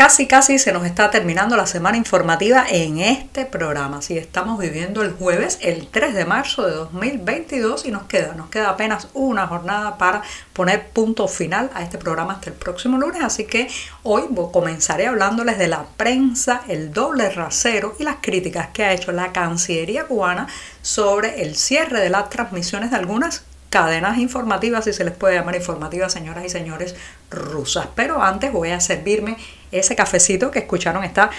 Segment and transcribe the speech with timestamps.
[0.00, 4.00] Casi, casi se nos está terminando la semana informativa en este programa.
[4.00, 8.48] Si estamos viviendo el jueves, el 3 de marzo de 2022 y nos queda, nos
[8.48, 10.22] queda apenas una jornada para
[10.54, 13.22] poner punto final a este programa hasta el próximo lunes.
[13.22, 13.68] Así que
[14.02, 19.12] hoy comenzaré hablándoles de la prensa, el doble rasero y las críticas que ha hecho
[19.12, 20.46] la Cancillería cubana
[20.80, 25.54] sobre el cierre de las transmisiones de algunas cadenas informativas, si se les puede llamar
[25.54, 26.96] informativas, señoras y señores
[27.30, 27.86] rusas.
[27.94, 29.36] Pero antes voy a servirme
[29.70, 31.30] ese cafecito que escucharon está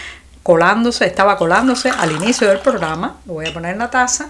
[0.42, 3.18] colándose, estaba colándose al inicio del programa.
[3.26, 4.30] Lo voy a poner en la taza.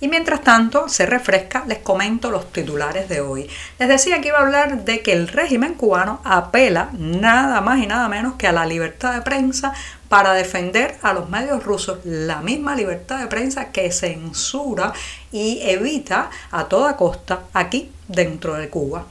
[0.00, 3.50] Y mientras tanto se refresca, les comento los titulares de hoy.
[3.78, 7.86] Les decía que iba a hablar de que el régimen cubano apela nada más y
[7.86, 9.74] nada menos que a la libertad de prensa
[10.08, 14.92] para defender a los medios rusos, la misma libertad de prensa que censura
[15.30, 19.04] y evita a toda costa aquí dentro de Cuba.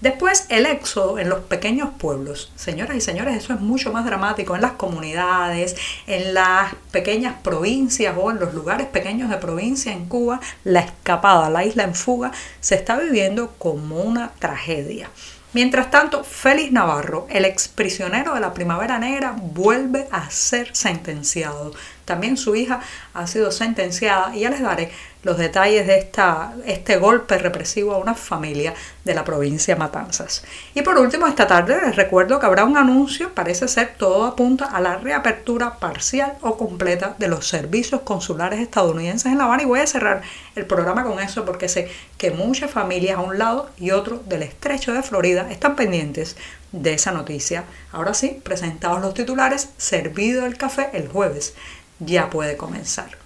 [0.00, 2.52] Después, el éxodo en los pequeños pueblos.
[2.54, 5.74] Señoras y señores, eso es mucho más dramático en las comunidades,
[6.06, 10.40] en las pequeñas provincias o en los lugares pequeños de provincia en Cuba.
[10.64, 12.30] La escapada, la isla en fuga,
[12.60, 15.08] se está viviendo como una tragedia.
[15.54, 21.72] Mientras tanto, Félix Navarro, el exprisionero de la Primavera Negra, vuelve a ser sentenciado.
[22.04, 22.80] También su hija
[23.14, 24.90] ha sido sentenciada y ya les daré
[25.26, 28.74] los detalles de esta, este golpe represivo a una familia
[29.04, 30.44] de la provincia de Matanzas.
[30.72, 34.66] Y por último, esta tarde les recuerdo que habrá un anuncio, parece ser todo apunta
[34.66, 39.66] a la reapertura parcial o completa de los servicios consulares estadounidenses en La Habana y
[39.66, 40.22] voy a cerrar
[40.54, 44.44] el programa con eso porque sé que muchas familias a un lado y otro del
[44.44, 46.36] estrecho de Florida están pendientes
[46.70, 47.64] de esa noticia.
[47.90, 51.54] Ahora sí, presentados los titulares, servido el café el jueves,
[51.98, 53.25] ya puede comenzar.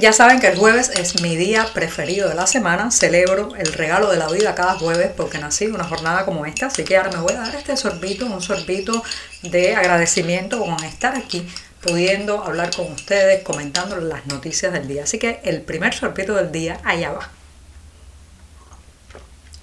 [0.00, 2.92] Ya saben que el jueves es mi día preferido de la semana.
[2.92, 6.66] Celebro el regalo de la vida cada jueves porque nací una jornada como esta.
[6.66, 9.02] Así que ahora me voy a dar este sorbito, un sorbito
[9.42, 11.48] de agradecimiento con estar aquí,
[11.80, 15.02] pudiendo hablar con ustedes, comentando las noticias del día.
[15.02, 17.37] Así que el primer sorbito del día, allá va.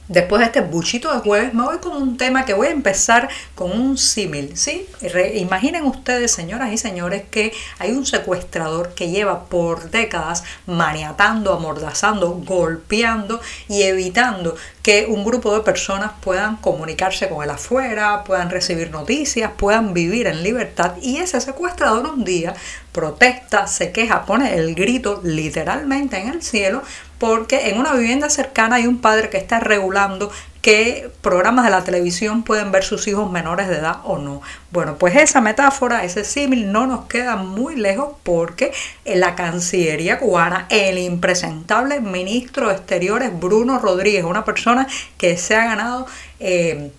[0.08, 3.28] Después de este buchito de jueves, me voy con un tema que voy a empezar
[3.56, 4.86] con un símil, ¿sí?
[5.34, 12.40] imaginen ustedes, señoras y señores, que hay un secuestrador que lleva por décadas maniatando, amordazando,
[12.46, 18.92] golpeando y evitando que un grupo de personas puedan comunicarse con él afuera, puedan recibir
[18.92, 20.94] noticias, puedan vivir en libertad.
[21.02, 22.54] Y ese secuestrador un día
[22.92, 26.84] protesta, se queja, pone el grito literalmente en el cielo
[27.20, 30.32] porque en una vivienda cercana hay un padre que está regulando
[30.62, 34.42] qué programas de la televisión pueden ver sus hijos menores de edad o no.
[34.72, 38.74] Bueno, pues esa metáfora, ese símil no nos queda muy lejos porque
[39.06, 44.88] en la Cancillería cubana, el impresentable ministro de Exteriores Bruno Rodríguez, una persona
[45.18, 46.08] que se ha ganado...
[46.40, 46.92] Eh,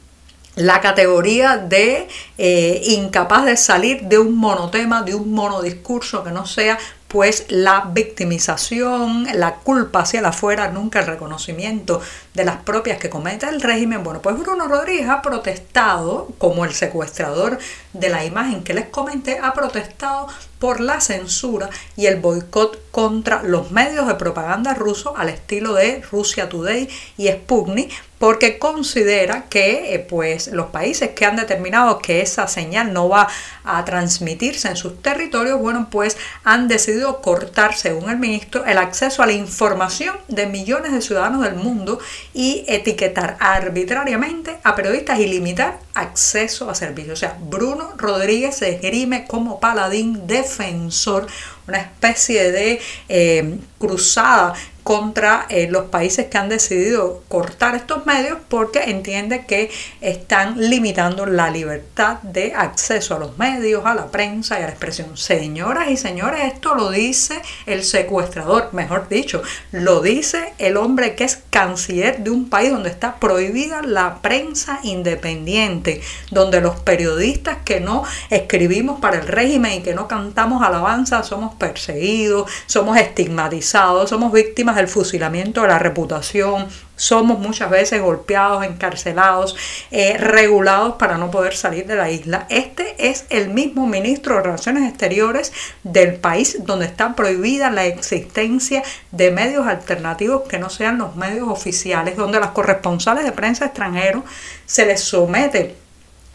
[0.57, 6.47] la categoría de eh, incapaz de salir de un monotema, de un monodiscurso que no
[6.47, 6.79] sea
[7.09, 12.01] pues la victimización, la culpa hacia afuera, nunca el reconocimiento
[12.37, 14.05] de las propias que comete el régimen.
[14.05, 17.59] Bueno, pues Bruno Rodríguez ha protestado, como el secuestrador
[17.95, 23.43] de la imagen que les comenté, ha protestado por la censura y el boicot contra
[23.43, 29.95] los medios de propaganda rusos al estilo de Russia Today y Sputnik porque considera que
[29.95, 33.29] eh, pues, los países que han determinado que esa señal no va
[33.65, 39.23] a transmitirse en sus territorios, bueno, pues han decidido cortar, según el ministro, el acceso
[39.23, 41.99] a la información de millones de ciudadanos del mundo
[42.37, 47.15] y etiquetar arbitrariamente a periodistas y limitar acceso a servicios.
[47.15, 51.27] O sea, Bruno Rodríguez se esgrime como paladín defensor,
[51.67, 52.79] una especie de
[53.09, 54.53] eh, cruzada
[54.87, 59.69] contra eh, los países que han decidido cortar estos medios porque entiende que
[60.01, 64.71] están limitando la libertad de acceso a los medios, a la prensa y a la
[64.71, 65.17] expresión.
[65.17, 69.43] Señoras y señores, esto lo dice el secuestrador, mejor dicho,
[69.73, 74.79] lo dice el hombre que es canciller de un país donde está prohibida la prensa
[74.85, 76.01] independiente,
[76.31, 81.57] donde los periodistas que no escribimos para el régimen y que no cantamos alabanza somos
[81.57, 89.57] perseguidos, somos estigmatizados, somos víctimas del fusilamiento de la reputación, somos muchas veces golpeados, encarcelados,
[89.91, 92.47] eh, regulados para no poder salir de la isla.
[92.49, 95.53] Este es el mismo ministro de Relaciones Exteriores
[95.83, 98.83] del país donde está prohibida la existencia
[99.13, 104.25] de medios alternativos que no sean los medios oficiales, donde las corresponsales de prensa extranjeros
[104.65, 105.86] se les somete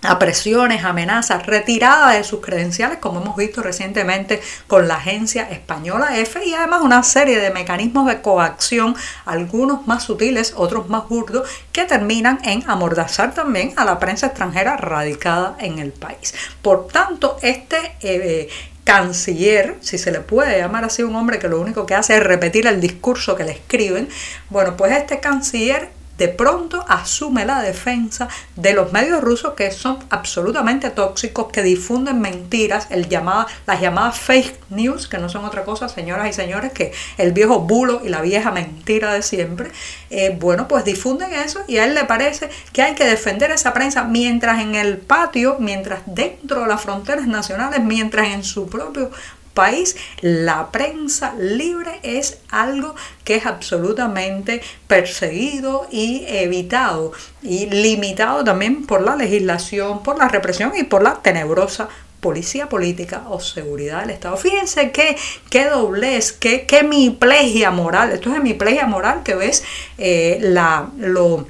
[0.03, 6.18] a presiones, amenazas, retirada de sus credenciales, como hemos visto recientemente con la agencia española
[6.18, 8.95] EFE, y además una serie de mecanismos de coacción,
[9.25, 14.77] algunos más sutiles, otros más burdos, que terminan en amordazar también a la prensa extranjera
[14.77, 16.33] radicada en el país.
[16.62, 18.50] Por tanto, este eh,
[18.83, 22.24] canciller, si se le puede llamar así un hombre que lo único que hace es
[22.24, 24.09] repetir el discurso que le escriben,
[24.50, 29.98] bueno, pues este canciller de pronto asume la defensa de los medios rusos que son
[30.10, 35.63] absolutamente tóxicos, que difunden mentiras, el llamada, las llamadas fake news, que no son otra
[35.63, 39.72] cosa, señoras y señores, que el viejo bulo y la vieja mentira de siempre.
[40.10, 43.74] Eh, bueno, pues difunden eso y a él le parece que hay que defender esa
[43.74, 49.12] prensa mientras en el patio, mientras dentro de las fronteras nacionales, mientras en su propio
[49.53, 57.12] país, la prensa libre es algo que es absolutamente perseguido y evitado
[57.42, 61.89] y limitado también por la legislación, por la represión y por la tenebrosa
[62.21, 64.38] policía política o seguridad del Estado.
[64.38, 65.18] Fíjense qué,
[65.50, 68.12] qué doblez, qué, qué miplegia moral.
[68.12, 69.63] Esto es hemiplegia moral que ves
[69.98, 71.48] eh, la, lo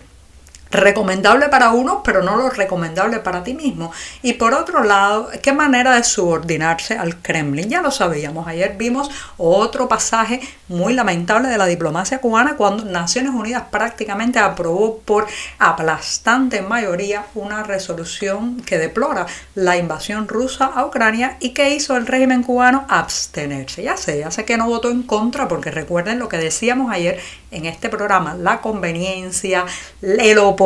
[0.71, 3.91] recomendable para uno, pero no lo recomendable para ti mismo.
[4.21, 7.69] Y por otro lado, qué manera de subordinarse al Kremlin.
[7.69, 13.31] Ya lo sabíamos, ayer vimos otro pasaje muy lamentable de la diplomacia cubana cuando Naciones
[13.33, 15.27] Unidas prácticamente aprobó por
[15.59, 19.25] aplastante mayoría una resolución que deplora
[19.55, 23.83] la invasión rusa a Ucrania y que hizo el régimen cubano abstenerse.
[23.83, 27.19] Ya sé, ya sé que no votó en contra porque recuerden lo que decíamos ayer
[27.51, 29.65] en este programa, la conveniencia,
[30.01, 30.60] el oportunismo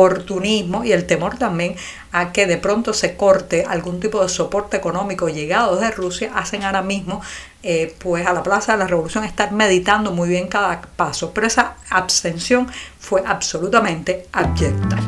[0.84, 1.74] y el temor también
[2.12, 6.64] a que de pronto se corte algún tipo de soporte económico llegado de Rusia, hacen
[6.64, 7.22] ahora mismo
[7.62, 11.32] eh, pues a la Plaza de la Revolución estar meditando muy bien cada paso.
[11.32, 14.98] Pero esa abstención fue absolutamente abyecta.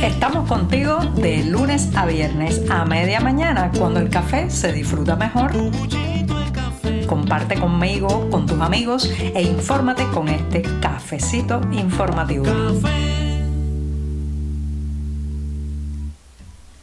[0.00, 5.50] Estamos contigo de lunes a viernes a media mañana, cuando el café se disfruta mejor.
[7.08, 12.44] Comparte conmigo, con tus amigos e infórmate con este cafecito informativo.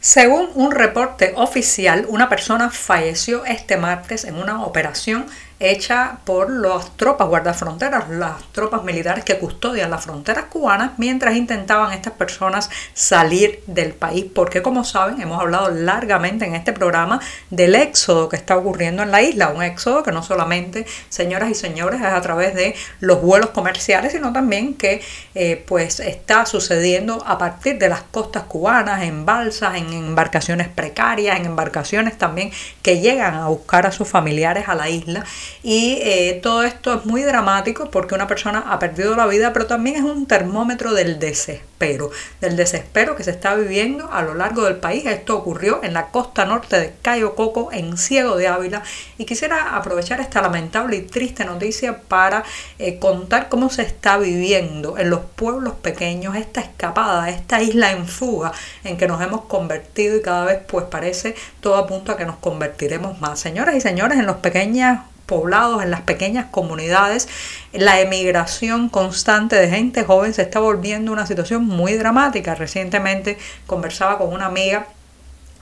[0.04, 5.24] Según un reporte oficial, una persona falleció este martes en una operación
[5.60, 11.92] hecha por las tropas guardafronteras, las tropas militares que custodian las fronteras cubanas, mientras intentaban
[11.92, 14.26] estas personas salir del país.
[14.34, 17.20] Porque como saben, hemos hablado largamente en este programa
[17.50, 21.54] del éxodo que está ocurriendo en la isla, un éxodo que no solamente, señoras y
[21.54, 25.02] señores, es a través de los vuelos comerciales, sino también que
[25.34, 31.38] eh, pues está sucediendo a partir de las costas cubanas, en balsas, en embarcaciones precarias,
[31.38, 32.50] en embarcaciones también
[32.82, 35.24] que llegan a buscar a sus familiares a la isla
[35.62, 39.66] y eh, todo esto es muy dramático porque una persona ha perdido la vida, pero
[39.66, 42.10] también es un termómetro del desespero,
[42.40, 45.06] del desespero que se está viviendo a lo largo del país.
[45.06, 48.82] Esto ocurrió en la costa norte de Cayo Coco, en Ciego de Ávila,
[49.18, 52.44] y quisiera aprovechar esta lamentable y triste noticia para
[52.78, 58.06] eh, contar cómo se está viviendo en los pueblos pequeños esta escapada, esta isla en
[58.06, 58.52] fuga
[58.84, 62.36] en que nos hemos convertido y cada vez pues parece todo apunta a que nos
[62.36, 63.40] convertiremos más.
[63.40, 67.28] Señoras y señores, en los pequeños poblados, en las pequeñas comunidades,
[67.72, 72.54] la emigración constante de gente joven se está volviendo una situación muy dramática.
[72.54, 74.86] Recientemente conversaba con una amiga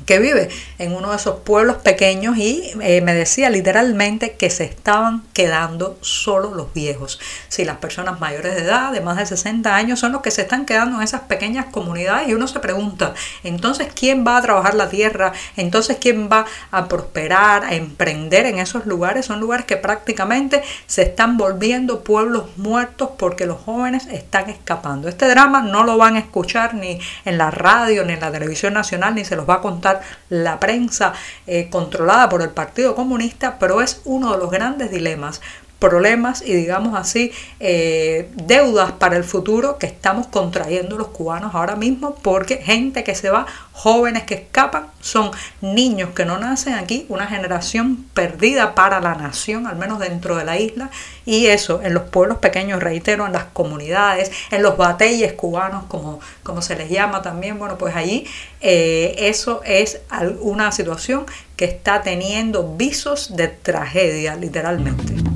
[0.04, 4.64] que vive en uno de esos pueblos pequeños y eh, me decía literalmente que se
[4.64, 7.20] estaban quedando solo los viejos.
[7.48, 10.42] Si las personas mayores de edad, de más de 60 años, son los que se
[10.42, 14.74] están quedando en esas pequeñas comunidades y uno se pregunta, entonces, ¿quién va a trabajar
[14.74, 15.32] la tierra?
[15.56, 19.26] Entonces, ¿quién va a prosperar, a emprender en esos lugares?
[19.26, 25.08] Son lugares que prácticamente se están volviendo pueblos muertos porque los jóvenes están escapando.
[25.08, 28.74] Este drama no lo van a escuchar ni en la radio, ni en la televisión
[28.74, 29.91] nacional, ni se los va a contar
[30.28, 31.12] la prensa
[31.46, 35.40] eh, controlada por el Partido Comunista, pero es uno de los grandes dilemas
[35.82, 41.74] problemas y digamos así eh, deudas para el futuro que estamos contrayendo los cubanos ahora
[41.74, 47.04] mismo porque gente que se va, jóvenes que escapan, son niños que no nacen aquí,
[47.08, 50.90] una generación perdida para la nación, al menos dentro de la isla,
[51.26, 56.20] y eso en los pueblos pequeños, reitero, en las comunidades, en los bateyes cubanos, como,
[56.44, 58.24] como se les llama también, bueno, pues allí
[58.60, 60.00] eh, eso es
[60.40, 65.31] una situación que está teniendo visos de tragedia, literalmente.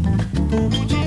[0.52, 1.05] um de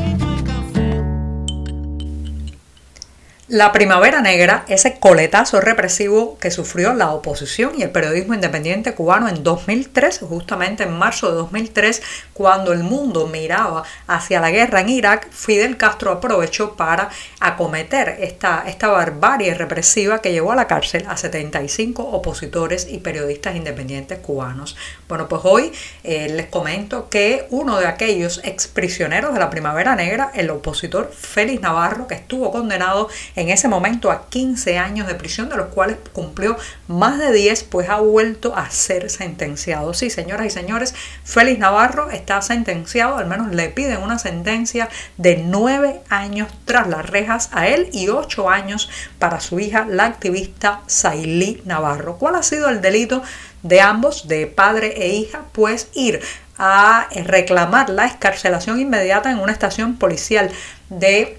[3.50, 9.28] La Primavera Negra, ese coletazo represivo que sufrió la oposición y el periodismo independiente cubano
[9.28, 12.04] en 2003, justamente en marzo de 2003,
[12.34, 18.66] cuando el mundo miraba hacia la guerra en Irak, Fidel Castro aprovechó para acometer esta,
[18.68, 24.78] esta barbarie represiva que llevó a la cárcel a 75 opositores y periodistas independientes cubanos.
[25.08, 25.72] Bueno, pues hoy
[26.04, 31.64] eh, les comento que uno de aquellos exprisioneros de la Primavera Negra, el opositor Félix
[31.64, 35.98] Navarro, que estuvo condenado en ese momento a 15 años de prisión, de los cuales
[36.12, 39.94] cumplió más de 10, pues ha vuelto a ser sentenciado.
[39.94, 40.94] Sí, señoras y señores,
[41.24, 47.10] Félix Navarro está sentenciado, al menos le piden una sentencia de 9 años tras las
[47.10, 52.18] rejas a él y 8 años para su hija, la activista Sailí Navarro.
[52.18, 53.24] ¿Cuál ha sido el delito
[53.64, 55.44] de ambos, de padre e hija?
[55.54, 56.20] Pues ir
[56.58, 60.52] a reclamar la escarcelación inmediata en una estación policial
[60.90, 61.39] de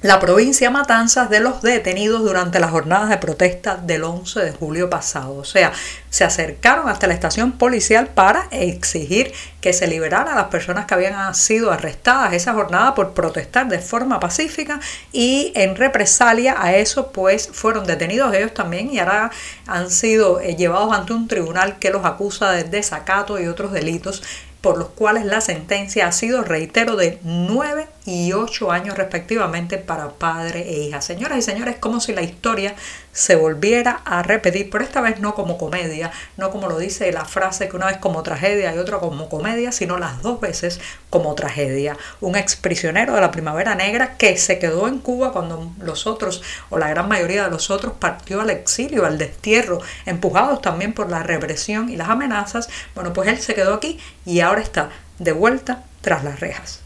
[0.00, 4.88] la provincia Matanzas de los detenidos durante las jornadas de protesta del 11 de julio
[4.88, 5.34] pasado.
[5.34, 5.72] O sea,
[6.08, 10.94] se acercaron hasta la estación policial para exigir que se liberaran a las personas que
[10.94, 14.78] habían sido arrestadas esa jornada por protestar de forma pacífica
[15.12, 19.32] y en represalia a eso pues fueron detenidos ellos también y ahora
[19.66, 24.22] han sido eh, llevados ante un tribunal que los acusa de desacato y otros delitos
[24.60, 30.10] por los cuales la sentencia ha sido, reitero, de 9 y 8 años respectivamente para
[30.10, 31.00] padre e hija.
[31.00, 32.74] Señoras y señores, como si la historia
[33.12, 37.24] se volviera a repetir, pero esta vez no como comedia, no como lo dice la
[37.24, 41.34] frase que una vez como tragedia y otra como comedia, sino las dos veces como
[41.34, 41.96] tragedia.
[42.20, 46.78] Un exprisionero de la Primavera Negra que se quedó en Cuba cuando los otros, o
[46.78, 51.22] la gran mayoría de los otros, partió al exilio, al destierro, empujados también por la
[51.22, 52.68] represión y las amenazas.
[52.94, 56.80] Bueno, pues él se quedó aquí y ahora está de vuelta tras las rejas.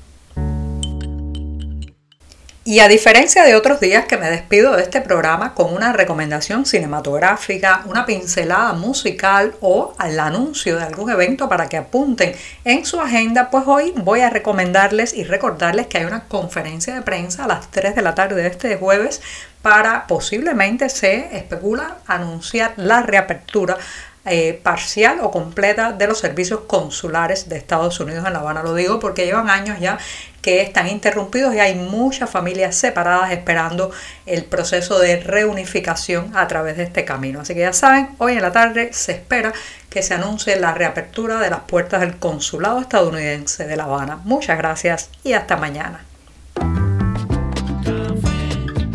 [2.64, 6.64] Y a diferencia de otros días que me despido de este programa con una recomendación
[6.64, 13.00] cinematográfica, una pincelada musical o el anuncio de algún evento para que apunten en su
[13.00, 17.48] agenda, pues hoy voy a recomendarles y recordarles que hay una conferencia de prensa a
[17.48, 19.20] las 3 de la tarde de este jueves
[19.60, 23.76] para posiblemente se especula anunciar la reapertura
[24.24, 28.62] eh, parcial o completa de los servicios consulares de Estados Unidos en La Habana.
[28.62, 29.98] Lo digo porque llevan años ya
[30.40, 33.90] que están interrumpidos y hay muchas familias separadas esperando
[34.26, 37.40] el proceso de reunificación a través de este camino.
[37.40, 39.52] Así que ya saben, hoy en la tarde se espera
[39.90, 44.20] que se anuncie la reapertura de las puertas del consulado estadounidense de La Habana.
[44.24, 46.04] Muchas gracias y hasta mañana.